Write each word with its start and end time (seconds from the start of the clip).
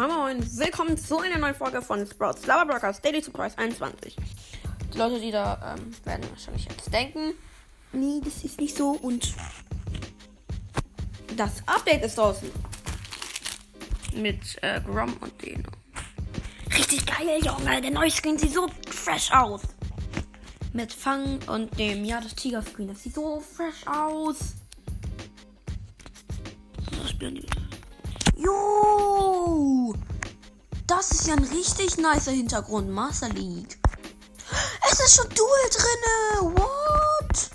Moin 0.00 0.08
Moin, 0.08 0.58
willkommen 0.58 0.96
zu 0.96 1.20
einer 1.20 1.36
neuen 1.36 1.54
Folge 1.54 1.82
von 1.82 2.06
Sprouts 2.06 2.46
Lava 2.46 2.64
Broadcast 2.64 3.04
Daily 3.04 3.20
Surprise 3.20 3.58
21. 3.58 4.16
Die 4.94 4.96
Leute, 4.96 5.20
die 5.20 5.30
da 5.30 5.76
ähm, 5.76 5.94
werden 6.06 6.24
wahrscheinlich 6.30 6.64
jetzt 6.64 6.90
denken, 6.90 7.34
nee, 7.92 8.18
das 8.24 8.42
ist 8.42 8.58
nicht 8.58 8.74
so 8.74 8.92
und 8.92 9.34
das 11.36 11.62
Update 11.66 12.02
ist 12.02 12.16
draußen. 12.16 12.50
Mit 14.14 14.56
äh, 14.62 14.80
Grom 14.80 15.14
und 15.20 15.44
Deno. 15.44 15.68
Richtig 16.74 17.04
geil, 17.04 17.38
Junge, 17.44 17.82
der 17.82 17.90
neue 17.90 18.10
Screen 18.10 18.38
sieht 18.38 18.54
so 18.54 18.68
fresh 18.88 19.30
aus. 19.32 19.60
Mit 20.72 20.94
Fang 20.94 21.40
und 21.46 21.78
dem, 21.78 22.06
ja, 22.06 22.22
das 22.22 22.34
Tiger-Screen, 22.36 22.88
das 22.88 23.02
sieht 23.02 23.16
so 23.16 23.38
fresh 23.40 23.86
aus. 23.86 24.54
So 26.90 27.06
spielen 27.06 27.34
die. 27.34 27.46
Jo! 28.42 29.09
Das 30.90 31.12
ist 31.12 31.28
ja 31.28 31.34
ein 31.34 31.44
richtig 31.44 31.98
nicer 31.98 32.32
Hintergrund. 32.32 32.90
Master 32.90 33.28
League. 33.28 33.78
Es 34.90 34.98
ist 34.98 35.14
schon 35.14 35.28
Duel 35.28 35.70
drinne. 35.70 36.56
What? 36.56 37.50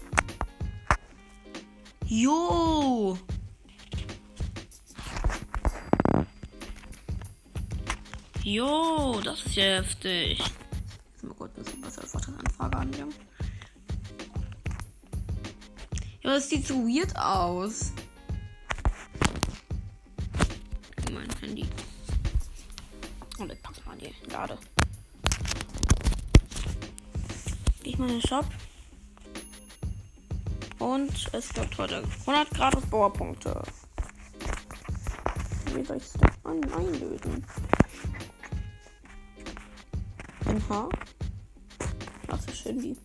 Jo! 2.06 3.18
Jo, 8.42 9.20
das 9.22 9.46
ist 9.46 9.56
ja 9.58 9.64
heftig. 9.64 10.42
Mal 11.22 11.34
kurz 11.34 11.58
eine 11.58 11.66
Supercell-Vortragsanfrage 11.66 12.78
annehmen. 12.78 13.14
Ja, 16.22 16.36
das 16.36 16.50
sieht 16.50 16.66
so 16.66 16.76
weird 16.76 17.14
aus. 17.18 17.92
Ich 24.08 24.22
die 24.22 24.30
Lade. 24.32 24.58
Ich 27.84 27.98
mal 27.98 28.08
den 28.08 28.22
Shop. 28.22 28.46
Und 30.80 31.30
es 31.34 31.54
gibt 31.54 31.78
heute 31.78 32.04
100 32.22 32.50
gratis 32.52 32.86
Powerpunkte. 32.88 33.62
Wie 35.74 35.84
soll 35.84 35.98
ich 35.98 36.04
es 36.04 36.14
denn 36.14 36.32
an 36.44 36.64
einlösen? 36.74 37.46
NH. 40.46 40.90
Das 42.28 42.46
ist 42.46 42.58
Shindy. 42.58 42.98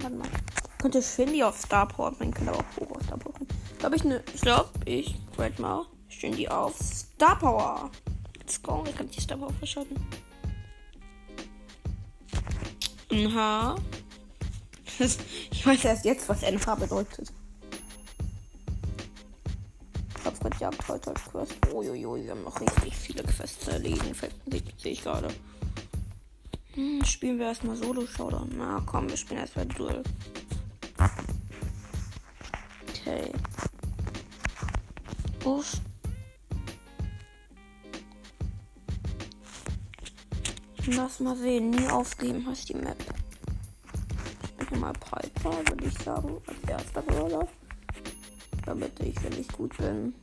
Warte 0.00 0.16
mal. 0.16 0.28
Könnte 0.78 1.02
Shindy 1.02 1.42
auf 1.42 1.58
Star 1.58 1.88
Power 1.88 2.12
bringen, 2.12 2.32
könnte 2.32 2.52
aber 2.52 2.60
auch 2.60 2.80
hoch 2.80 2.96
auf 2.96 3.02
Star 3.02 3.18
Power 3.18 3.32
bringen. 3.32 3.48
Glaube 3.78 3.96
ich 3.96 4.04
ne. 4.04 4.22
Ich 4.32 4.40
glaube, 4.40 4.70
ich 4.84 5.16
grade 5.36 5.60
mal 5.60 5.86
Shindy 6.08 6.48
auf 6.48 6.76
Star 6.78 7.38
Power. 7.38 7.90
Let's 8.38 8.62
go. 8.62 8.84
Ich 8.88 8.96
kann 8.96 9.08
die 9.08 9.20
Star 9.20 9.36
Power 9.36 9.52
verschalten. 9.54 9.96
NH. 13.10 13.76
ich 15.50 15.66
weiß 15.66 15.84
erst 15.84 16.04
jetzt, 16.04 16.28
was 16.28 16.42
NH 16.42 16.74
bedeutet. 16.76 17.32
Hauptgrund 20.24 20.60
ja, 20.60 20.70
toll, 20.70 21.00
toll, 21.00 21.14
Quest. 21.14 21.54
Uiuiui, 21.72 22.24
wir 22.24 22.30
haben 22.30 22.44
noch 22.44 22.60
richtig 22.60 22.96
viele 22.96 23.22
Quests 23.24 23.60
zu 23.60 23.72
erledigen. 23.72 24.14
Sehe 24.78 24.92
ich 24.92 25.02
gerade. 25.02 25.28
Hm, 26.74 27.04
spielen 27.04 27.38
wir 27.38 27.46
erstmal 27.46 27.76
Solo-Showdown. 27.76 28.54
Na 28.56 28.82
komm, 28.86 29.08
wir 29.08 29.16
spielen 29.16 29.40
erstmal 29.40 29.66
Duel. 29.66 30.02
Okay. 32.88 33.32
Uff. 35.44 35.80
Lass 40.86 41.20
mal 41.20 41.36
sehen. 41.36 41.70
Nie 41.70 41.86
aufgeben 41.88 42.46
heißt 42.46 42.70
die 42.70 42.74
Map. 42.74 42.96
Ich 44.58 44.68
bin 44.68 44.80
mal 44.80 44.92
Piper, 44.94 45.56
würde 45.68 45.84
ich 45.84 45.98
sagen, 45.98 46.40
als 46.46 46.70
erster 46.70 47.02
Brawler. 47.02 47.46
Damit 48.64 48.98
ich, 49.00 49.22
wenn 49.22 49.38
ich 49.38 49.48
gut 49.48 49.76
bin, 49.76 50.14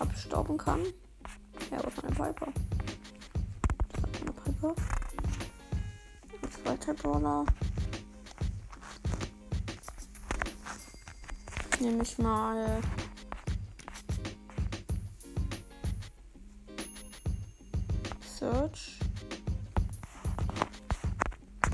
abstauben 0.00 0.58
kann. 0.58 0.80
Ja, 1.70 1.78
was 1.84 2.02
eine 2.02 2.12
Piper. 2.12 2.52
Das 3.92 4.02
hat 4.02 4.20
eine 4.22 4.32
Piper. 4.32 4.74
Zweiter 6.50 6.94
Brawler. 6.94 7.44
Nehme 11.80 12.02
ich 12.02 12.18
mal. 12.18 12.80
Search. 18.74 18.98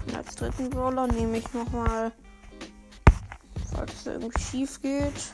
Und 0.06 0.16
als 0.16 0.34
dritten 0.36 0.70
Brawler 0.70 1.06
nehme 1.06 1.38
ich 1.38 1.52
nochmal. 1.52 2.12
Falls 3.72 3.92
es 3.94 4.06
irgendwie 4.06 4.40
schief 4.40 4.80
geht. 4.82 5.32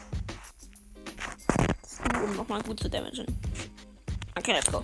Um 2.22 2.36
nochmal 2.36 2.62
gut 2.62 2.80
zu 2.80 2.88
damagen. 2.88 3.26
Okay, 4.36 4.52
let's 4.52 4.70
go. 4.70 4.82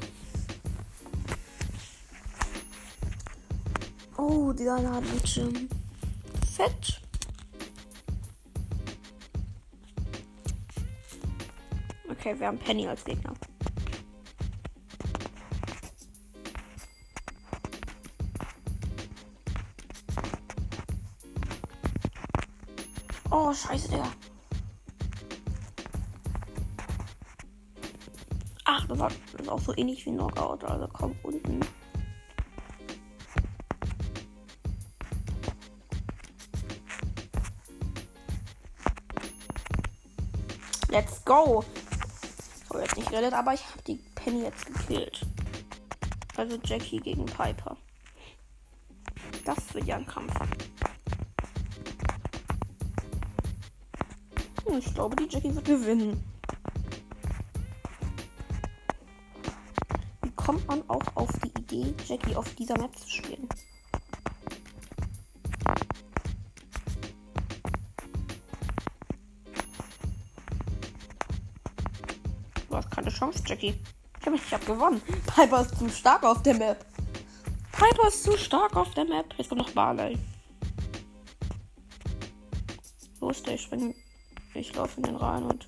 Oh, 4.17 4.53
dieser 4.53 4.81
Ladenbildschirm. 4.81 5.69
Fett. 6.57 7.01
Okay, 12.09 12.39
wir 12.39 12.47
haben 12.47 12.59
Penny 12.59 12.87
als 12.87 13.05
Gegner. 13.05 13.35
Oh, 23.35 23.51
scheiße, 23.51 23.89
der. 23.89 24.05
Ach, 28.67 28.87
das 28.87 28.99
war, 28.99 29.09
das 29.09 29.41
ist 29.41 29.49
auch 29.49 29.59
so 29.59 29.75
ähnlich 29.75 30.05
wie 30.05 30.11
Knockout, 30.11 30.63
also 30.65 30.87
komm 30.93 31.17
unten. 31.23 31.61
Let's 40.91 41.25
go. 41.25 41.65
So, 42.71 42.79
jetzt 42.81 42.99
nicht 42.99 43.09
gerettet, 43.09 43.33
aber 43.33 43.55
ich 43.55 43.65
habe 43.65 43.83
die 43.87 43.99
Penny 44.15 44.43
jetzt 44.43 44.67
gekillt. 44.67 45.25
Also 46.37 46.59
Jackie 46.63 47.01
gegen 47.01 47.25
Piper. 47.25 47.79
Das 49.47 49.73
wird 49.73 49.87
ja 49.87 49.97
ein 49.97 50.07
Kampf. 50.07 50.35
Hm, 54.73 54.79
Ich 54.79 54.95
glaube, 54.95 55.17
die 55.17 55.29
Jackie 55.29 55.55
wird 55.55 55.67
gewinnen. 55.67 56.25
Wie 60.23 60.31
kommt 60.31 60.67
man 60.67 60.83
auch 60.89 61.05
auf 61.15 61.29
die 61.45 61.49
Idee, 61.61 61.95
Jackie 62.07 62.35
auf 62.35 62.55
dieser 62.55 62.79
Map 62.79 62.97
zu 62.97 63.09
spielen? 63.09 63.49
Du 72.69 72.77
hast 72.77 72.91
keine 72.91 73.11
Chance, 73.11 73.43
Jackie. 73.47 73.75
Ich 74.21 74.27
habe 74.27 74.39
hab 74.39 74.67
gewonnen. 74.67 75.03
Piper 75.37 75.61
ist 75.61 75.77
zu 75.79 75.89
stark 75.91 76.23
auf 76.25 76.43
der 76.43 76.55
Map. 76.55 76.85
Piper 77.73 78.09
ist 78.09 78.25
zu 78.25 78.39
stark 78.39 78.75
auf 78.77 78.95
der 78.95 79.05
Map. 79.05 79.35
Jetzt 79.37 79.51
kommt 79.51 79.61
noch 79.61 79.71
Barley. 79.73 80.19
Wo 83.21 83.31
ist 83.31 83.47
der? 83.47 83.55
Ich 83.55 83.63
springe. 83.63 83.95
Ich 84.63 84.73
laufe 84.77 84.99
in 84.99 85.03
den 85.03 85.17
rein 85.17 85.43
und 85.43 85.67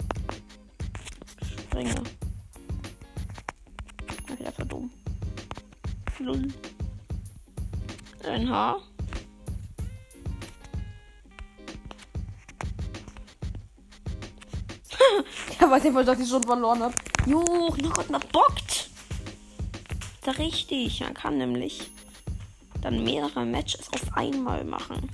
springe. 1.42 2.00
Das 4.38 4.56
war 4.56 4.66
dumm. 4.66 4.88
Lull. 6.20 6.46
NH. 8.22 8.76
Der 15.58 15.70
weiß 15.70 15.82
nicht, 15.82 15.96
dass 15.96 16.20
ich 16.20 16.28
schon 16.28 16.44
verloren 16.44 16.84
habe. 16.84 16.94
Jo, 17.26 17.42
noch 17.82 18.08
mal 18.08 18.20
bockt. 18.32 18.90
Da 20.22 20.30
richtig. 20.30 21.00
Man 21.00 21.14
kann 21.14 21.38
nämlich 21.38 21.90
dann 22.80 23.02
mehrere 23.02 23.44
Matches 23.44 23.92
auf 23.92 24.16
einmal 24.16 24.62
machen. 24.62 25.10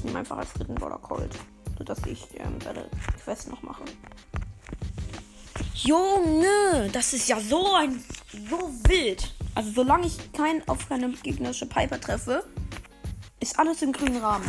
Ich, 0.00 0.04
nehme 0.04 0.20
einfach 0.20 0.38
als 0.38 0.54
dritten 0.54 0.76
Border 0.76 0.96
Cold. 0.96 1.38
Sodass 1.76 1.98
ich 2.06 2.26
ähm, 2.38 2.58
seine 2.64 2.88
Quest 3.22 3.50
noch 3.50 3.62
mache. 3.62 3.82
Junge, 5.74 6.88
das 6.90 7.12
ist 7.12 7.28
ja 7.28 7.38
so 7.38 7.74
ein. 7.74 8.02
so 8.48 8.72
wild. 8.88 9.34
Also 9.54 9.72
solange 9.72 10.06
ich 10.06 10.32
kein, 10.32 10.66
auf 10.68 10.88
keine 10.88 11.10
gegnerische 11.10 11.66
Piper 11.66 12.00
treffe, 12.00 12.44
ist 13.40 13.58
alles 13.58 13.82
im 13.82 13.92
grünen 13.92 14.22
Rahmen. 14.22 14.48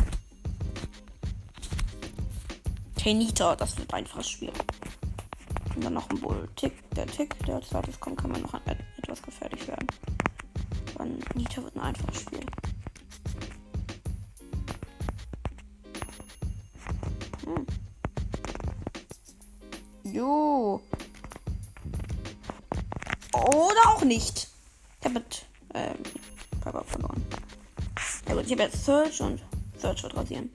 Tenita, 2.96 3.58
das 3.58 3.78
wird 3.78 3.94
einfach 3.94 4.24
schwierig. 4.24 4.56
Und 5.76 5.84
dann 5.84 5.96
noch 5.96 6.10
ein 6.12 6.20
Bull. 6.22 6.48
Tick, 6.56 6.90
der 6.92 7.08
Tick, 7.08 7.38
der 7.46 7.56
als 7.56 7.68
zweites 7.68 8.00
kommt, 8.00 8.22
kann 8.22 8.32
man 8.32 8.42
noch 8.42 8.54
etwas 9.02 9.22
gefährlich 9.22 9.68
werden. 9.68 9.88
Dann 10.98 11.20
Nita 11.36 11.62
wird 11.62 11.76
ein 11.76 11.82
einfaches 11.82 12.22
Spiel. 12.22 12.46
Auch 24.02 24.06
nicht. 24.06 24.48
Ich 25.00 25.06
habe 25.06 25.16
mit 25.16 25.46
ähm, 25.74 25.98
Papa 26.62 26.84
verloren. 26.84 27.26
Ja 28.28 28.36
gut, 28.36 28.46
ich 28.46 28.52
habe 28.52 28.64
jetzt 28.64 28.84
Search 28.86 29.22
und 29.22 29.42
Search 29.78 30.04
wird 30.04 30.16
rasieren. 30.16 30.54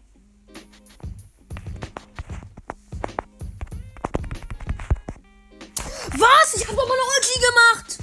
Was? 6.19 6.54
Ich 6.54 6.66
habe 6.66 6.76
doch 6.76 6.88
meine 6.88 7.02
Ulti 7.14 7.40
gemacht. 7.40 7.98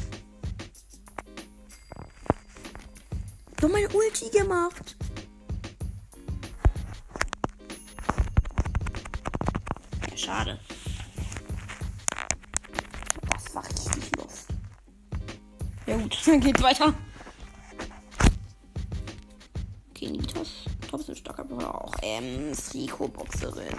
Doch 3.59 3.69
meine 3.69 3.89
Ulti 3.89 4.29
gemacht. 4.29 4.95
Ja, 10.09 10.17
schade. 10.17 10.59
Das 13.31 13.55
war 13.55 13.65
richtig 13.65 14.15
Lust. 14.17 14.52
Ja 15.93 15.99
gut, 15.99 16.17
dann 16.25 16.39
geht's 16.39 16.63
weiter. 16.63 16.91
Okay, 19.91 20.09
Nitas. 20.09 20.49
Ein 20.91 21.15
starker 21.15 21.43
Brawler 21.43 21.83
auch. 21.83 21.93
Ähm, 22.01 22.51
Rico-Boxerin. 22.73 23.75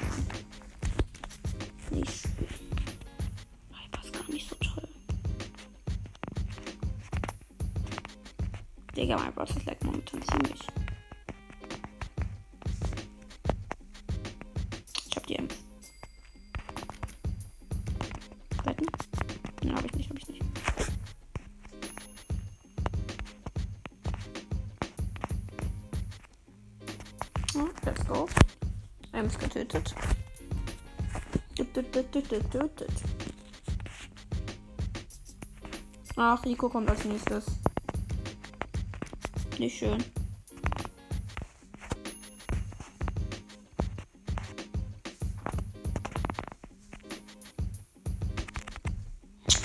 Nicht 1.91 2.13
schön. 2.13 2.47
Piper 3.69 4.05
ist 4.05 4.13
gar 4.13 4.31
nicht 4.31 4.49
so 4.49 4.55
toll. 4.57 4.89
Digga, 8.97 9.17
mein 9.17 9.35
Brawler 9.35 9.65
lag 9.67 9.77
momentan 9.83 10.23
ziemlich. 10.23 10.61
Let's 27.87 28.07
go. 28.07 28.29
Getötet. 29.41 29.95
Tut, 31.55 31.93
tut, 31.93 32.51
tut. 32.51 32.87
Ach, 36.17 36.45
Rico 36.45 36.69
kommt 36.69 36.89
als 36.91 37.05
nächstes. 37.05 37.45
Nicht 39.59 39.79
schön. 39.79 40.05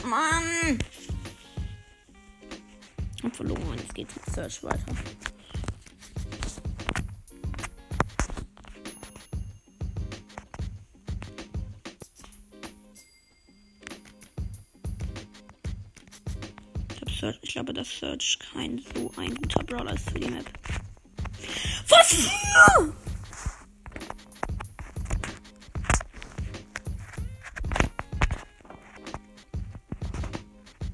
Mann! 0.06 0.80
Hab 3.24 3.36
verloren. 3.36 3.78
Jetzt 3.78 3.94
geht's 3.94 4.16
mit 4.16 4.26
Search 4.34 4.64
weiter. 4.64 4.96
Search, 17.20 17.40
ich 17.42 17.52
glaube, 17.52 17.74
dass 17.74 17.90
Search 18.00 18.40
kein 18.54 18.82
so 18.96 19.12
ein 19.18 19.36
guter 19.36 19.62
Brawler 19.64 19.94
ist 19.94 20.10
für 20.10 20.20
die 20.22 20.32
Map. 20.32 20.46
Was? 21.90 22.14
Ich 22.14 22.30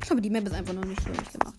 glaube, 0.08 0.22
die 0.22 0.30
Map 0.32 0.48
ist 0.48 0.54
einfach 0.54 0.74
noch 0.74 0.86
nicht 0.86 1.00
so 1.04 1.10
nicht 1.10 1.32
gemacht. 1.32 1.54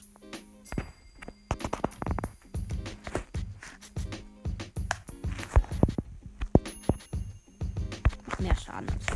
Macht 8.26 8.40
mehr 8.40 8.56
Schaden 8.56 8.90
als. 8.90 9.06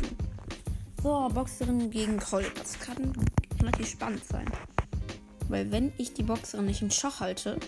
So, 1.03 1.29
Boxerin 1.33 1.91
gegen 1.91 2.19
Colt. 2.19 2.51
Das 2.57 2.79
kann 2.79 3.11
relativ 3.59 3.89
spannend 3.89 4.23
sein. 4.23 4.45
Weil 5.51 5.69
wenn 5.69 5.91
ich 5.97 6.13
die 6.13 6.23
Boxerin 6.23 6.65
nicht 6.65 6.81
im 6.81 6.89
Schach 6.89 7.19
halte, 7.19 7.59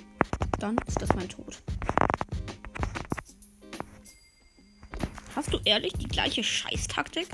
dann 0.57 0.77
ist 0.88 1.01
das 1.01 1.13
mein 1.15 1.27
Tod. 1.27 1.62
Hast 5.35 5.51
du 5.51 5.59
ehrlich 5.65 5.91
die 5.91 6.07
gleiche 6.07 6.45
Scheißtaktik? 6.45 7.27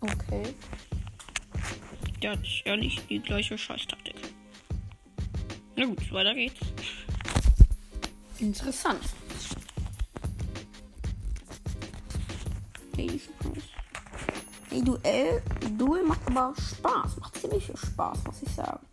Okay. 0.00 0.54
Der 2.22 2.32
hat 2.32 2.40
ehrlich 2.66 3.00
die 3.08 3.20
gleiche 3.20 3.56
Scheißtaktik. 3.56 4.16
Na 5.74 5.86
gut, 5.86 6.12
weiter 6.12 6.34
geht's. 6.34 6.60
Interessant. 8.38 9.00
Hey, 14.74 14.82
Duell, 14.82 15.40
Duell 15.78 16.02
macht 16.02 16.26
aber 16.26 16.52
Spaß. 16.58 17.18
Macht 17.20 17.40
ziemlich 17.40 17.64
viel 17.64 17.76
Spaß, 17.76 18.18
muss 18.24 18.42
ich 18.42 18.52
sagen. 18.52 18.84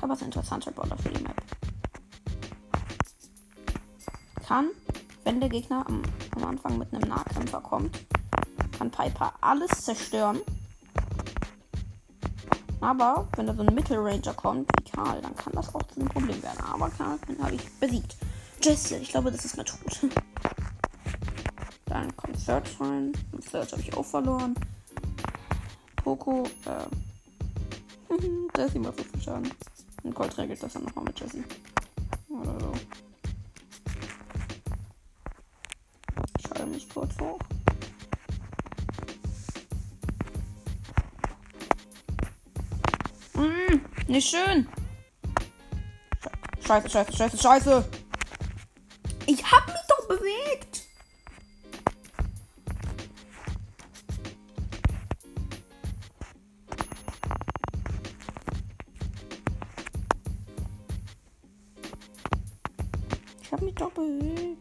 Aber 0.00 0.14
es 0.14 0.20
ist 0.20 0.22
ein 0.22 0.28
interessanter 0.28 0.70
Brawler 0.70 0.96
für 0.96 1.10
die 1.10 1.22
Map. 1.22 1.36
Kann, 4.48 4.70
wenn 5.24 5.38
der 5.38 5.50
Gegner 5.50 5.84
am, 5.86 6.00
am 6.36 6.44
Anfang 6.46 6.78
mit 6.78 6.94
einem 6.94 7.10
Nahkämpfer 7.10 7.60
kommt, 7.60 8.00
kann 8.78 8.90
Piper 8.90 9.34
alles 9.42 9.84
zerstören. 9.84 10.40
Aber 12.80 13.28
wenn 13.36 13.46
da 13.48 13.54
so 13.54 13.60
ein 13.60 13.74
Mittelranger 13.74 14.32
kommt, 14.32 14.70
wie 14.78 14.90
Karl, 14.90 15.20
dann 15.20 15.36
kann 15.36 15.52
das 15.52 15.74
auch 15.74 15.82
zu 15.82 16.00
einem 16.00 16.08
Problem 16.08 16.42
werden. 16.42 16.64
Aber 16.72 16.88
Karl, 16.88 17.18
den 17.28 17.38
habe 17.42 17.56
ich 17.56 17.80
besiegt. 17.80 18.16
Jesse, 18.66 18.96
ich 18.96 19.10
glaube, 19.10 19.30
das 19.30 19.44
ist 19.44 19.56
mein 19.56 19.64
Tod. 19.64 20.10
Dann 21.84 22.16
kommt 22.16 22.36
Search 22.36 22.80
rein. 22.80 23.12
Und 23.30 23.48
Search 23.48 23.70
habe 23.70 23.80
ich 23.80 23.94
auch 23.94 24.04
verloren. 24.04 24.56
Poco, 25.94 26.42
äh. 26.64 26.86
Jesse 28.58 28.80
macht 28.80 28.98
so 28.98 29.04
viel 29.04 29.22
Schaden. 29.22 29.52
Und 30.02 30.14
Colt 30.16 30.36
regelt 30.36 30.60
das 30.60 30.72
dann 30.72 30.82
nochmal 30.82 31.04
mit 31.04 31.20
Jesse. 31.20 31.44
Oder 32.28 32.58
so. 32.58 32.72
Ich 36.36 36.48
schalte 36.48 36.66
mich 36.66 36.88
kurz 36.88 37.16
hoch. 37.20 37.38
Mm, 43.34 44.10
nicht 44.10 44.28
schön. 44.28 44.66
Scheiße, 46.66 46.90
scheiße, 46.90 47.12
scheiße, 47.12 47.38
scheiße. 47.38 48.05
Ich 49.28 49.44
hab 49.44 49.66
mich 49.66 49.76
doch 49.88 50.06
bewegt. 50.06 50.82
Ich 63.42 63.52
hab 63.52 63.62
mich 63.62 63.74
doch 63.74 63.90
bewegt. 63.90 64.58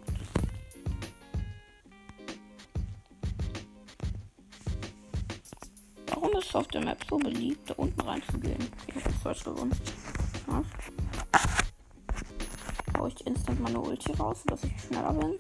Warum 6.08 6.38
ist 6.38 6.50
es 6.50 6.56
auf 6.56 6.68
der 6.70 6.84
Map 6.84 7.04
so 7.08 7.18
beliebt, 7.18 7.70
da 7.70 7.76
unten 7.76 8.02
reinzugehen? 8.02 8.68
Ich 8.88 8.96
hab 8.96 9.14
Search 9.22 9.44
gewonnen. 9.44 9.80
Dass 14.56 14.64
ich 14.64 14.82
schneller 14.82 15.14
bin. 15.14 15.38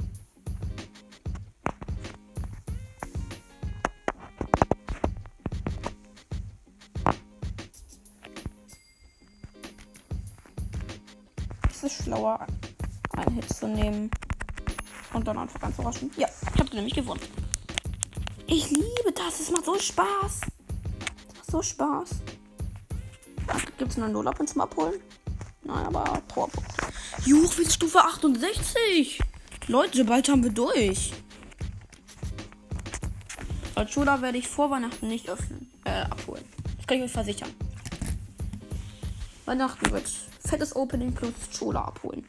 Es 11.70 11.84
ist 11.84 12.04
schlauer, 12.04 12.46
einen 13.16 13.36
Hit 13.36 13.54
zu 13.54 13.68
nehmen 13.68 14.10
und 15.14 15.28
dann 15.28 15.38
einfach 15.38 15.62
anzuraschen. 15.62 16.12
Ja, 16.18 16.28
ich 16.54 16.60
habe 16.60 16.76
nämlich 16.76 16.94
gewonnen. 16.94 17.22
Ich 18.48 18.70
liebe 18.72 19.12
das, 19.14 19.40
es 19.40 19.52
macht 19.52 19.66
so 19.66 19.80
Spaß. 19.80 20.42
Es 20.42 21.36
macht 21.36 21.52
so 21.52 21.62
Spaß. 21.62 22.10
Gibt 23.78 23.92
es 23.92 23.98
einen 23.98 24.14
Nuller 24.14 24.34
zum 24.46 24.62
Abholen? 24.62 25.02
Nein, 25.64 25.86
aber 25.86 26.04
Powerpunkt. 26.28 26.65
Juch, 27.26 27.58
wir 27.58 27.68
Stufe 27.68 28.00
68. 28.04 29.20
Leute, 29.68 30.06
bald 30.06 30.30
haben 30.30 30.44
wir 30.44 30.52
durch. 30.52 31.12
Als 33.74 33.92
Schüler 33.92 34.22
werde 34.22 34.38
ich 34.38 34.48
vor 34.48 34.70
Weihnachten 34.70 35.08
nicht 35.08 35.28
öffnen, 35.28 35.72
äh, 35.86 36.02
abholen. 36.02 36.46
Das 36.78 36.86
kann 36.86 36.98
ich 36.98 37.04
euch 37.06 37.12
versichern. 37.12 37.50
Weihnachten 39.46 39.92
wird 39.92 40.08
fettes 40.40 40.76
Opening 40.76 41.16
plus 41.16 41.34
Schola 41.52 41.86
abholen. 41.86 42.28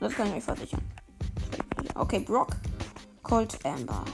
Das 0.00 0.14
kann 0.14 0.28
ich 0.28 0.34
euch 0.36 0.44
versichern. 0.44 0.80
Okay, 1.96 2.20
Brock. 2.20 2.56
Colt 3.22 3.58
Amber. 3.66 4.04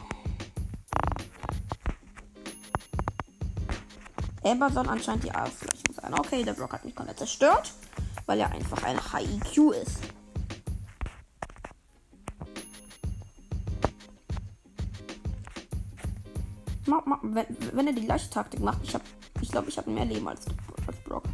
Amber 4.42 4.70
soll 4.70 4.88
anscheinend 4.88 5.22
die 5.22 5.32
Auslöschung 5.32 5.94
sein. 5.94 6.12
Okay, 6.14 6.42
der 6.42 6.54
Brock 6.54 6.72
hat 6.72 6.84
mich 6.84 6.94
komplett 6.96 7.18
zerstört, 7.18 7.72
weil 8.26 8.40
er 8.40 8.50
einfach 8.50 8.82
ein 8.82 8.98
High 9.12 9.28
IQ 9.28 9.72
ist. 9.72 10.00
Wenn, 17.22 17.46
wenn 17.72 17.86
er 17.86 17.92
die 17.92 18.04
gleiche 18.04 18.28
Taktik 18.30 18.60
macht, 18.60 18.80
ich 18.82 18.94
habe, 18.94 19.04
ich 19.40 19.50
glaube, 19.50 19.68
ich 19.68 19.78
habe 19.78 19.90
mehr 19.90 20.04
Leben 20.04 20.28
als, 20.28 20.46
als 20.86 20.98
Brock. 21.04 21.24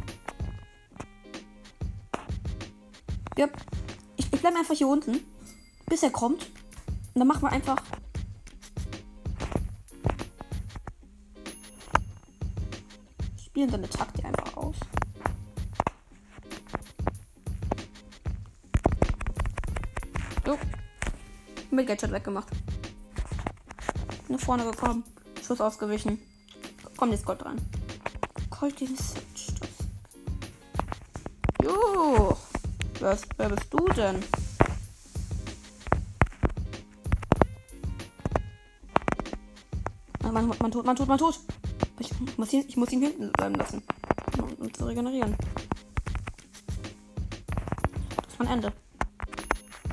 Ja, 3.37 3.47
ich, 4.15 4.31
ich 4.31 4.41
bleibe 4.41 4.57
einfach 4.57 4.75
hier 4.75 4.87
unten, 4.87 5.19
bis 5.87 6.03
er 6.03 6.11
kommt. 6.11 6.49
Und 7.13 7.19
dann 7.19 7.27
machen 7.27 7.43
wir 7.43 7.49
einfach 7.49 7.81
spielen 13.61 13.69
seine 13.69 13.89
Taktik 13.89 14.25
einfach 14.25 14.55
aus. 14.55 14.75
Jo. 20.51 20.57
Mit 21.71 21.87
Gadget 21.87 22.11
weggemacht. 22.11 22.49
Nach 24.27 24.39
vorne 24.39 24.65
gekommen. 24.65 25.03
Schuss 25.41 25.61
ausgewichen. 25.61 26.19
Kommt 26.97 27.13
jetzt 27.13 27.25
Gold 27.25 27.41
dran. 27.41 27.61
Gold 28.49 28.79
den 28.81 28.97
Search. 28.97 29.47
Jo. 31.63 32.35
Wer, 32.99 33.17
wer 33.37 33.49
bist 33.49 33.73
du 33.73 33.85
denn? 33.93 34.19
Man, 40.21 40.33
man, 40.33 40.57
man 40.59 40.71
tut, 40.71 40.85
man 40.85 40.95
tut, 40.97 41.07
man 41.07 41.17
tut. 41.17 41.39
Ich 41.99 42.11
muss 42.37 42.51
ihn, 42.51 42.65
ich 42.67 42.75
muss 42.75 42.91
ihn 42.91 43.01
hinten 43.01 43.31
bleiben 43.31 43.55
lassen. 43.55 43.83
Um, 44.37 44.53
um 44.55 44.73
zu 44.73 44.85
regenerieren. 44.85 45.33
Das 48.27 48.39
war 48.39 48.47
ein 48.47 48.53
Ende. 48.53 48.73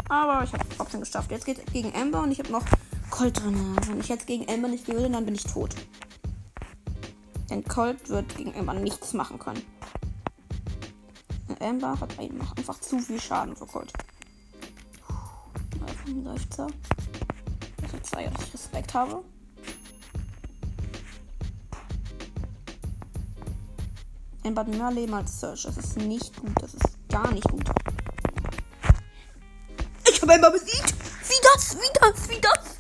Aber 0.09 0.43
ich 0.43 0.53
habe 0.53 0.65
es 0.69 0.77
trotzdem 0.77 1.01
geschafft. 1.01 1.31
Jetzt 1.31 1.45
geht 1.45 1.59
es 1.59 1.73
gegen 1.73 1.95
Amber 1.95 2.23
und 2.23 2.33
ich 2.33 2.39
habe 2.39 2.51
noch 2.51 2.65
Colt 3.11 3.39
drin. 3.39 3.77
Wenn 3.87 4.01
ich 4.01 4.09
jetzt 4.09 4.27
gegen 4.27 4.51
Amber 4.51 4.69
nicht 4.69 4.87
gewinne, 4.87 5.11
dann 5.11 5.25
bin 5.25 5.35
ich 5.35 5.45
tot. 5.45 5.75
Denn 7.51 7.65
Colt 7.65 8.09
wird 8.09 8.37
gegen 8.37 8.55
Amber 8.55 8.75
nichts 8.75 9.13
machen 9.13 9.39
können. 9.39 9.63
Amber 11.61 11.99
hat 12.01 12.19
einfach 12.19 12.81
zu 12.81 12.99
viel 13.01 13.21
Schaden 13.21 13.57
für 13.57 13.67
Colt. 13.67 13.93
Einfach 15.81 16.07
ein 16.07 16.25
Seufzer. 16.25 16.69
Das 17.83 17.93
jetzt 17.93 18.11
zeigt, 18.11 18.37
dass 18.37 18.47
ich 18.47 18.55
Respekt 18.55 18.95
habe. 18.95 19.25
Amber 24.45 24.61
hat 24.63 24.69
mehr 24.69 24.91
Leben 24.91 25.15
als 25.15 25.41
Search. 25.41 25.65
Das 25.65 25.77
ist 25.77 25.97
nicht 25.97 26.35
gut. 26.37 26.53
Das 26.61 26.75
ist 26.75 27.09
gar 27.09 27.31
nicht 27.33 27.49
gut. 27.51 27.78
Habe 30.29 30.45
Amber 30.45 30.59
besiegt. 30.59 30.93
Wie 31.27 31.41
das? 31.55 31.75
Wie 31.79 31.89
das? 31.99 32.29
Wie 32.29 32.39
das? 32.39 32.77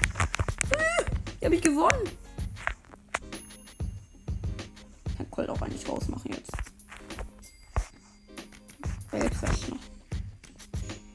Hm, 0.70 1.06
die 1.40 1.46
habe 1.46 1.54
ich 1.54 1.62
gewonnen. 1.62 2.10
Ich 5.06 5.16
kann 5.16 5.30
Colt 5.30 5.48
auch 5.48 5.62
eigentlich 5.62 5.88
rausmachen 5.88 6.30
jetzt. 6.30 6.52
Noch? 9.70 9.78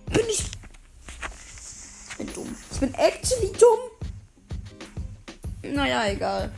Bin 0.08 0.26
ich. 0.28 0.50
Ich 2.10 2.18
bin 2.18 2.34
dumm. 2.34 2.56
Ich 2.72 2.80
bin 2.80 2.96
actually 2.96 3.52
dumm. 3.52 3.80
Naja, 5.72 6.08
egal. 6.08 6.52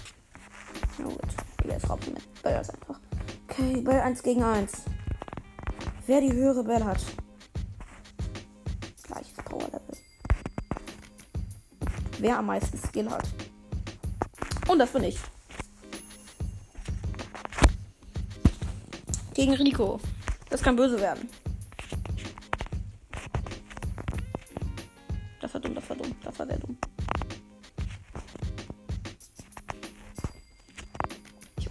Na 0.99 1.05
gut. 1.05 1.19
Jetzt 1.67 1.89
raus 1.89 1.99
mit 2.05 2.41
Bell 2.41 2.55
einfach. 2.55 3.01
Okay, 3.49 3.81
Bell 3.81 3.99
1 3.99 4.23
gegen 4.23 4.41
1. 4.41 4.71
Wer 6.07 6.21
die 6.21 6.31
höhere 6.31 6.63
Bell 6.63 6.85
hat. 6.85 7.01
Wer 12.25 12.39
am 12.39 12.47
meisten 12.47 12.75
Skill 12.79 13.07
hat. 13.11 13.27
Und 14.67 14.79
das 14.79 14.91
bin 14.91 15.03
ich. 15.03 15.19
Gegen 19.35 19.53
Rico. 19.53 19.99
Das 20.49 20.63
kann 20.63 20.75
böse 20.75 20.99
werden. 20.99 21.29
Das 25.39 25.53
war 25.53 25.61
dumm, 25.61 25.75
das 25.75 25.87
war 25.87 25.95
dumm, 25.97 26.15
das 26.23 26.39
war 26.39 26.47
sehr 26.47 26.57
dumm. 26.57 26.75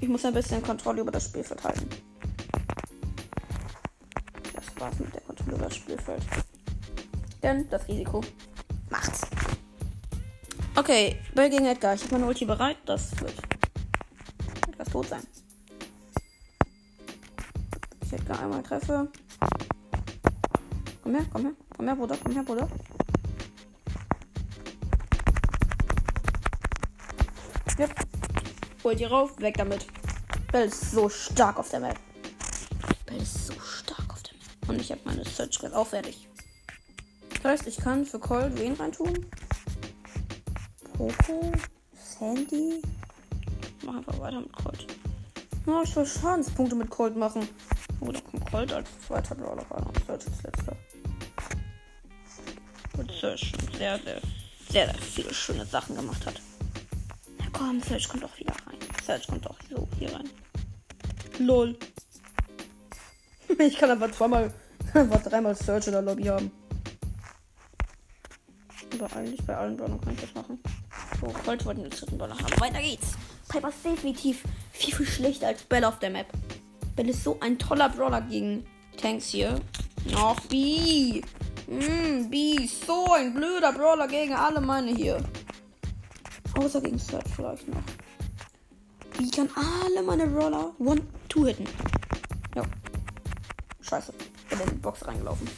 Ich 0.01 0.09
muss 0.09 0.25
ein 0.25 0.35
bisschen 0.35 0.63
Kontrolle 0.63 1.01
über 1.01 1.11
das 1.11 1.25
Spielfeld 1.25 1.65
halten. 1.65 1.89
Das 4.55 4.81
war's 4.81 5.01
mit 5.01 5.13
der 5.13 5.21
Kontrolle 5.23 5.57
über 5.57 5.65
das 5.65 5.75
Spielfeld. 5.75 6.23
Denn 7.43 7.69
das 7.71 7.89
Risiko. 7.89 8.21
Okay, 10.85 11.19
Bell 11.35 11.49
gegen 11.49 11.65
Edgar. 11.65 11.95
Ich 11.95 12.03
habe 12.03 12.13
meine 12.13 12.27
Ulti 12.27 12.45
bereit. 12.45 12.77
Das 12.85 13.19
wird 13.19 13.33
etwas 14.71 14.89
tot 14.91 15.09
sein. 15.09 15.23
Ich 18.05 18.13
Edgar 18.13 18.39
einmal 18.41 18.63
treffe. 18.63 19.09
Komm 21.03 21.15
her, 21.15 21.25
komm 21.33 21.43
her. 21.45 21.53
Komm 21.75 21.87
her, 21.87 21.97
Bruder. 21.97 22.19
Komm 22.23 22.33
her, 22.35 22.43
Bruder. 22.43 22.69
Yep. 27.79 27.95
Ulti 28.83 29.05
rauf, 29.07 29.41
weg 29.41 29.57
damit. 29.57 29.87
Bell 30.53 30.69
ist 30.69 30.91
so 30.91 31.09
stark 31.09 31.59
auf 31.59 31.71
der 31.71 31.81
Map. 31.81 31.99
Bell 33.07 33.23
ist 33.23 33.47
so 33.47 33.55
stark 33.59 34.13
auf 34.13 34.23
der 34.23 34.35
Map. 34.35 34.69
Und 34.69 34.83
ich 34.83 34.91
habe 34.93 35.01
meine 35.07 35.25
Search 35.25 35.55
Skill 35.55 35.73
auch 35.73 35.87
fertig. 35.87 36.29
Das 37.43 37.53
heißt, 37.53 37.67
ich 37.69 37.79
kann 37.79 38.05
für 38.05 38.19
Colt 38.19 38.59
wen 38.59 38.75
reintun? 38.75 39.27
Poco? 40.95 41.53
Sandy? 41.93 42.81
Mach 43.85 43.97
einfach 43.97 44.19
weiter 44.21 44.41
mit 44.41 44.53
Colt. 44.53 44.87
Oh, 45.67 45.81
ich 45.83 45.91
soll 45.91 46.07
Schadenspunkte 46.07 46.77
mit 46.77 46.89
Colt 46.89 47.17
machen. 47.17 47.49
Oh, 48.01 48.13
da 48.13 48.21
kommt 48.21 48.51
Colt 48.51 48.73
als 48.73 48.89
zweiter 49.07 49.35
Brawler 49.35 49.65
rein. 49.71 49.85
Und 49.85 50.07
Search 50.07 50.27
ist 50.27 50.43
letzter. 50.45 50.77
Und 52.97 53.11
Search 53.11 53.53
sehr, 53.77 53.99
sehr, 53.99 54.21
sehr, 54.71 54.87
sehr 54.87 54.95
viele 54.95 55.35
schöne 55.35 55.67
Sachen 55.67 55.97
gemacht 55.97 56.25
hat. 56.27 56.41
Na 57.39 57.47
komm, 57.53 57.83
Search 57.83 58.09
kommt 58.09 58.23
doch 58.23 58.39
wieder 58.39 58.53
rein. 58.67 58.79
Search 59.05 59.27
kommt 59.27 59.45
doch 59.47 59.57
so 59.69 59.89
hier 59.99 60.15
rein. 60.15 60.29
Lol. 61.39 61.77
Ich 63.59 63.77
kann 63.79 63.91
einfach 63.91 64.11
zweimal, 64.11 64.53
einfach 64.95 65.23
dreimal 65.23 65.55
Search 65.55 65.87
in 65.87 65.93
der 65.93 66.03
Lobby 66.03 66.25
haben. 66.25 66.51
Aber 68.95 69.17
eigentlich 69.17 69.45
bei 69.45 69.57
allen 69.57 69.77
Brawlern 69.77 70.01
kann 70.01 70.15
ich 70.15 70.21
das 70.21 70.35
machen. 70.35 70.59
So, 71.25 71.33
Colt 71.45 71.65
wollte 71.65 71.81
den 71.81 71.91
dritten 71.91 72.19
Brawler 72.19 72.37
haben. 72.37 72.61
Weiter 72.61 72.81
geht's. 72.81 73.15
Piper 73.49 73.69
ist 73.69 73.85
definitiv 73.85 74.43
viel, 74.73 74.95
viel 74.95 75.07
schlechter 75.07 75.47
als 75.49 75.63
Bell 75.63 75.85
auf 75.85 75.99
der 75.99 76.11
Map. 76.11 76.27
Bell 76.97 77.09
ist 77.09 77.25
so 77.25 77.39
ein 77.41 77.59
toller 77.59 77.89
Brawler 77.89 78.21
gegen 78.21 78.67
Tanks 79.01 79.29
hier. 79.29 79.59
Ach, 80.15 80.39
B. 80.51 81.23
Mm, 81.67 82.29
B. 82.29 82.67
So 82.67 83.11
ein 83.15 83.33
blöder 83.33 83.73
Brawler 83.73 84.07
gegen 84.07 84.35
alle 84.35 84.61
meine 84.61 84.95
hier. 84.95 85.19
Außer 86.59 86.81
gegen 86.83 86.99
Search 86.99 87.25
vielleicht 87.35 87.69
noch. 87.69 87.83
Wie 89.19 89.31
kann 89.31 89.49
alle 89.57 90.03
meine 90.03 90.25
Roller 90.25 90.75
One-Two 90.79 91.47
hitten? 91.47 91.67
Ja. 92.55 92.65
Scheiße. 93.81 94.13
Bin 94.51 94.61
in 94.61 94.69
die 94.69 94.75
Box 94.75 95.07
reingelaufen. 95.07 95.49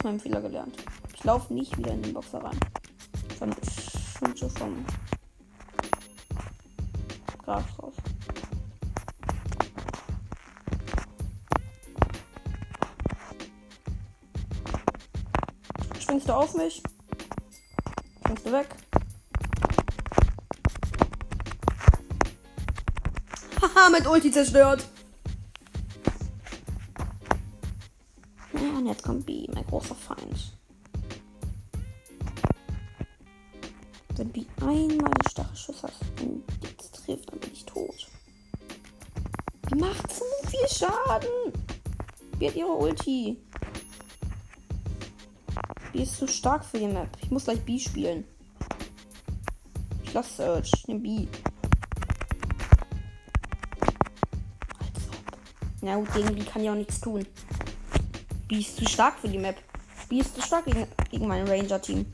Kurz 0.00 0.04
meinen 0.04 0.20
Fehler 0.20 0.40
gelernt. 0.40 0.74
Ich 1.14 1.24
laufe 1.24 1.52
nicht 1.52 1.76
wieder 1.76 1.92
in 1.92 2.00
den 2.00 2.14
Boxer 2.14 2.42
rein. 2.42 2.58
Von 3.38 3.54
Schulze 4.18 4.48
vom 4.48 4.82
Graf 7.44 7.66
raus. 7.78 7.92
springst 16.00 16.28
du 16.30 16.32
auf 16.32 16.54
mich? 16.54 16.82
Bist 18.26 18.46
du 18.46 18.52
weg? 18.52 18.68
Haha, 23.60 23.90
mit 23.90 24.06
Ulti 24.06 24.30
zerstört. 24.30 24.82
Ja, 29.10 29.14
kommt 29.14 29.26
B, 29.26 29.44
mein 29.52 29.66
großer 29.66 29.96
Feind. 29.96 30.56
Wenn 34.14 34.28
B 34.28 34.44
einmal 34.60 35.06
einen 35.06 35.28
Stachelschuss 35.28 35.82
hat 35.82 35.92
und 36.22 36.44
jetzt 36.62 36.94
trifft, 36.94 37.32
dann 37.32 37.40
bin 37.40 37.50
ich 37.52 37.64
tot. 37.64 38.06
Die 39.68 39.74
macht 39.74 40.12
zu 40.12 40.22
viel 40.46 40.68
Schaden. 40.68 41.28
B 42.38 42.48
hat 42.48 42.54
ihre 42.54 42.68
Ulti. 42.68 43.36
B 45.92 46.02
ist 46.02 46.16
zu 46.16 46.28
stark 46.28 46.64
für 46.64 46.78
die 46.78 46.86
Map. 46.86 47.08
Ich 47.20 47.32
muss 47.32 47.44
gleich 47.44 47.60
B 47.62 47.80
spielen. 47.80 48.22
Ich 50.04 50.12
lasse 50.12 50.36
Search. 50.36 50.70
Ich 50.72 50.86
nehme 50.86 51.00
B. 51.00 51.26
Na 55.80 55.96
gut, 55.96 56.12
gegen 56.14 56.32
B 56.32 56.44
kann 56.44 56.62
ich 56.62 56.70
auch 56.70 56.74
nichts 56.76 57.00
tun. 57.00 57.26
B 58.50 58.56
ist 58.56 58.78
zu 58.78 58.84
stark 58.84 59.16
für 59.20 59.28
die 59.28 59.38
Map. 59.38 59.62
B 60.08 60.18
ist 60.18 60.34
zu 60.34 60.42
stark 60.42 60.64
gegen, 60.64 60.84
gegen 61.08 61.28
mein 61.28 61.46
Ranger-Team. 61.46 62.04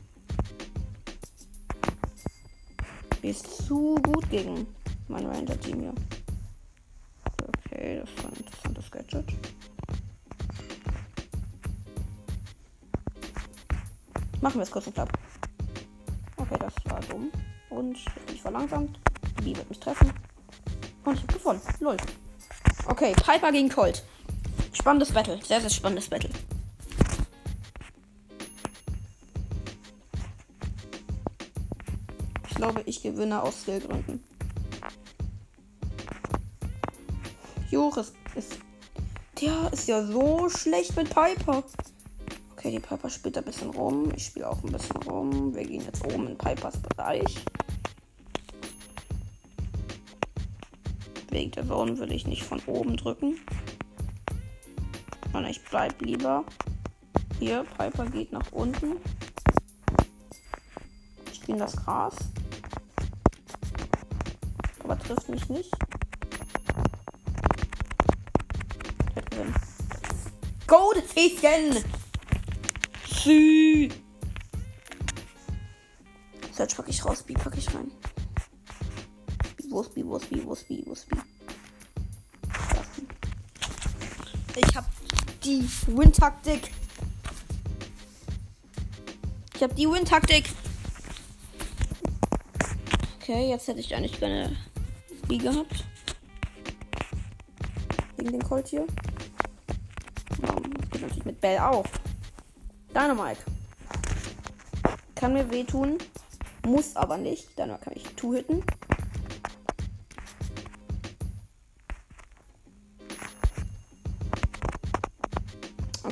B 3.19 3.29
ist 3.31 3.65
zu 3.65 3.95
gut 4.03 4.29
gegen 4.29 4.67
mein 5.07 5.25
Ranger-Team 5.25 5.79
hier. 5.81 5.93
Okay, 7.65 8.01
das 8.01 8.23
war 8.23 8.31
ein 8.31 8.37
interessantes 8.37 8.91
Gadget. 8.91 9.33
Machen 14.39 14.57
wir 14.57 14.61
es 14.61 14.69
kurz 14.69 14.85
und 14.85 14.93
knapp. 14.93 15.17
Okay, 16.37 16.57
das 16.59 16.73
war 16.85 16.99
dumm. 17.09 17.31
Und 17.71 17.97
ich 18.31 18.43
verlangsamt. 18.43 18.99
B 19.43 19.57
wird 19.57 19.67
mich 19.67 19.79
treffen. 19.79 20.13
Und 21.03 21.15
ich 21.15 21.21
habe 21.23 21.33
gewonnen. 21.33 21.61
Lol. 21.79 21.97
Okay, 22.85 23.15
Piper 23.25 23.51
gegen 23.51 23.69
Colt. 23.69 24.03
Spannendes 24.77 25.11
Battle. 25.11 25.39
Sehr, 25.43 25.59
sehr 25.59 25.71
spannendes 25.71 26.07
Battle. 26.07 26.29
Ich 32.47 32.55
glaube, 32.55 32.83
ich 32.85 33.01
gewinne 33.01 33.41
aus 33.41 33.61
Skillgründen. 33.61 34.23
Joris 37.71 38.13
ist. 38.35 38.59
Der 39.41 39.73
ist 39.73 39.87
ja 39.87 40.05
so 40.05 40.47
schlecht 40.49 40.95
mit 40.95 41.09
Piper. 41.09 41.63
Okay, 42.53 42.71
die 42.71 42.79
Piper 42.79 43.09
spielt 43.09 43.37
ein 43.37 43.43
bisschen 43.43 43.71
rum. 43.71 44.11
Ich 44.15 44.27
spiele 44.27 44.49
auch 44.49 44.63
ein 44.63 44.71
bisschen 44.71 44.95
rum. 45.03 45.53
Wir 45.55 45.65
gehen 45.65 45.83
jetzt 45.85 46.05
oben 46.05 46.27
in 46.27 46.37
Pipers 46.37 46.77
Bereich. 46.77 47.43
Wegen 51.29 51.51
der 51.51 51.67
Zone 51.67 51.97
will 51.97 52.11
ich 52.11 52.25
nicht 52.25 52.43
von 52.43 52.61
oben 52.67 52.95
drücken. 52.95 53.39
Sondern 55.37 55.51
ich 55.51 55.63
bleib 55.65 56.01
lieber. 56.01 56.43
Hier, 57.37 57.63
Piper 57.77 58.07
geht 58.07 58.31
nach 58.31 58.51
unten. 58.51 58.95
Ich 61.31 61.41
gehe 61.41 61.53
in 61.53 61.59
das 61.59 61.75
Gras. 61.75 62.15
Aber 64.83 64.97
trifft 64.97 65.29
mich 65.29 65.47
nicht. 65.47 65.71
Hätten 69.13 69.53
Goldfäschen! 70.65 71.83
Sü! 73.07 73.89
Search 76.51 76.75
pack 76.75 76.87
ich 76.87 77.05
raus, 77.05 77.21
B 77.21 77.35
pack 77.35 77.55
ich 77.55 77.71
rein. 77.75 77.91
Wo 79.69 79.81
ist 79.81 79.93
B, 79.93 80.03
wo 80.03 80.17
ist 80.17 80.31
B, 80.31 80.43
wo 80.43 80.53
ist 80.53 80.67
B, 80.67 80.81
wo 80.83 80.93
ist 80.93 81.07
B? 81.07 81.15
Ich 84.55 84.75
hab 84.75 84.96
die 85.47 85.69
Win-Taktik. 85.87 86.71
Ich 89.55 89.63
hab 89.63 89.73
die 89.75 89.89
Win-Taktik. 89.89 90.49
Okay, 93.21 93.49
jetzt 93.49 93.67
hätte 93.67 93.79
ich 93.79 93.95
eigentlich 93.95 94.19
gerne 94.19 94.57
B 95.27 95.37
gehabt. 95.37 95.85
Gegen 98.17 98.31
den 98.33 98.43
Colt 98.43 98.67
hier. 98.67 98.85
Das 100.27 100.91
geht 100.91 101.01
natürlich 101.01 101.25
mit 101.25 101.39
Bell 101.39 101.59
auch. 101.59 101.85
Dynamite. 102.89 103.41
Kann 105.15 105.33
mir 105.33 105.49
wehtun. 105.49 105.97
Muss 106.65 106.95
aber 106.97 107.17
nicht. 107.17 107.57
Dynamite 107.57 107.85
kann 107.85 107.93
ich 107.95 108.03
two-hitten. 108.15 108.63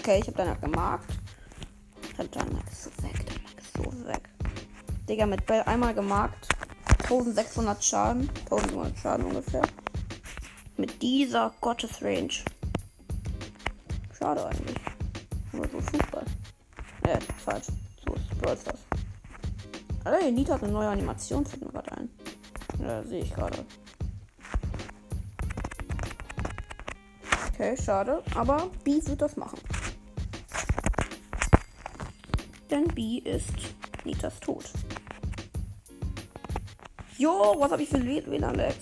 Okay, 0.08 0.20
ich 0.20 0.28
habe 0.28 0.38
Dynamite 0.38 0.62
gemarkt. 0.62 1.14
Dynamite 2.16 2.72
ist 2.72 2.84
so 2.84 2.90
weg. 3.02 3.26
Ist 3.58 3.76
so 3.76 4.06
weg. 4.06 4.30
Digga, 5.10 5.26
mit 5.26 5.44
Bell 5.48 5.64
einmal 5.64 5.96
gemarkt. 5.96 6.48
1600 7.10 7.84
Schaden. 7.84 8.30
1100 8.52 8.96
Schaden 9.00 9.26
ungefähr. 9.26 9.64
Mit 10.78 11.02
dieser 11.02 11.56
Gottes-Range. 11.60 12.30
Schade 14.16 14.46
eigentlich. 14.46 14.78
Aber 15.54 15.70
so 15.70 15.82
Fußball. 15.82 16.26
Äh, 17.08 17.20
falsch. 17.44 17.66
So 18.06 18.14
ist 18.14 18.42
Brawl 18.42 18.58
Stars. 18.58 18.82
Alter, 20.04 20.30
Nita 20.30 20.54
hat 20.54 20.64
eine 20.64 20.72
neue 20.72 20.90
Animation, 20.90 21.44
fällt 21.48 21.66
mir 21.66 21.72
gerade 21.72 21.92
ein. 21.94 22.10
Ja, 22.80 23.04
sehe 23.04 23.24
ich 23.24 23.34
gerade. 23.34 23.66
Okay, 27.56 27.76
schade. 27.76 28.22
Aber 28.36 28.70
B 28.84 29.00
wird 29.04 29.20
das 29.20 29.36
machen. 29.36 29.58
Denn 32.70 32.88
B 32.88 33.20
ist 33.20 33.54
Nitas 34.04 34.40
Tod. 34.40 34.66
Jo, 37.18 37.56
was 37.60 37.72
habe 37.72 37.84
ich 37.84 37.90
für 37.90 38.04
WLAN-Lags? 38.04 38.76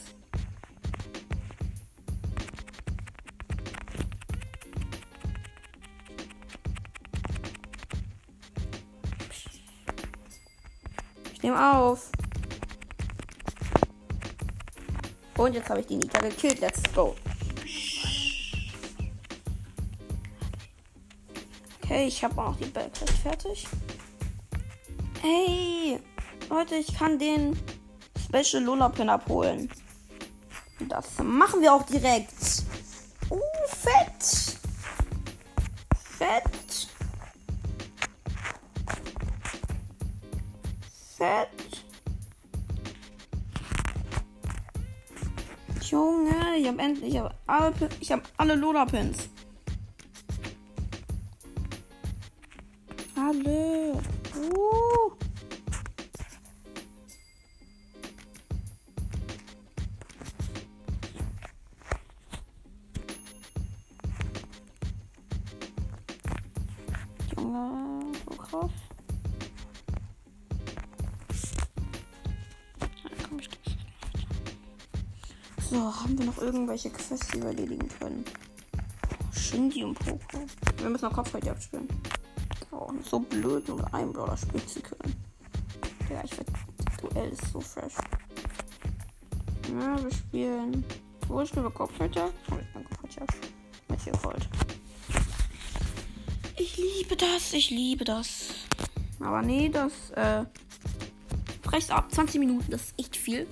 Ich 11.34 11.44
nehme 11.44 11.76
auf. 11.76 12.10
Und 15.38 15.54
jetzt 15.54 15.70
habe 15.70 15.82
ich 15.82 15.88
die 15.88 15.98
Nita 15.98 16.20
gekillt. 16.22 16.62
Let's 16.62 16.82
go. 16.96 17.16
Okay, 21.94 22.08
ich 22.08 22.24
habe 22.24 22.42
auch 22.42 22.56
die 22.56 22.66
Bellquest 22.66 23.20
fertig. 23.20 23.68
Hey, 25.22 26.00
Leute, 26.50 26.74
ich 26.74 26.98
kann 26.98 27.20
den 27.20 27.56
Special 28.18 28.64
Lola 28.64 28.90
Pin 28.90 29.10
abholen. 29.10 29.70
Das 30.90 31.20
machen 31.24 31.62
wir 31.62 31.72
auch 31.72 31.84
direkt. 31.84 32.64
Oh, 33.30 33.40
fett. 33.68 34.58
Fett. 36.18 36.88
Fett. 41.16 41.48
Junge, 45.92 46.58
ich 46.58 46.68
habe 46.68 46.80
endlich 46.80 47.14
ich 47.14 47.20
hab 47.20 47.36
alle, 47.46 47.74
ich 48.00 48.12
hab 48.12 48.28
alle 48.38 48.56
Lola 48.56 48.86
Pins. 48.86 49.30
So, 75.74 75.80
haben 75.80 76.16
wir 76.20 76.28
noch 76.28 76.38
irgendwelche 76.38 76.92
Quests, 76.92 77.30
die 77.30 77.42
wir 77.42 77.48
erledigen 77.48 77.90
können? 78.00 78.24
Shindy 79.36 79.84
und 79.84 79.98
Poco. 79.98 80.46
Wir 80.78 80.88
müssen 80.88 81.06
noch 81.06 81.14
Kopfgeldjagd 81.14 81.64
spielen. 81.64 81.88
Oh, 82.70 82.92
so 83.04 83.20
blöd, 83.20 83.68
nur 83.68 83.78
mit 83.78 83.92
einem 83.92 84.14
Brawler 84.14 84.38
spielen 84.38 84.68
zu 84.68 84.82
können. 84.82 85.16
Ja, 86.12 86.22
ich 86.24 86.38
werde. 86.38 86.54
Duell 87.02 87.30
ist 87.32 87.52
so 87.52 87.60
fresh. 87.60 87.94
Ja, 89.72 90.04
wir 90.04 90.12
spielen. 90.12 90.86
Wo 91.28 91.44
spielen 91.44 91.66
wir 91.66 91.72
Kopfgeldjagd? 91.72 92.34
Oh, 92.52 92.56
ich 92.62 92.74
bin 92.74 92.84
Kopfgeldjagd. 92.84 93.34
Mit 93.90 94.02
hier 94.02 94.14
Gold. 94.22 94.48
Ich 96.56 96.78
liebe 96.78 97.16
das, 97.16 97.52
ich 97.52 97.72
liebe 97.72 98.04
das. 98.04 98.50
Aber 99.20 99.42
nee, 99.42 99.70
das, 99.70 100.12
äh, 100.12 100.46
breche 101.64 101.96
ab. 101.96 102.14
20 102.14 102.40
Minuten, 102.40 102.70
das 102.70 102.84
ist 102.84 103.00
echt 103.00 103.18
viel. 103.18 103.48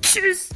Tschüss. 0.00 0.48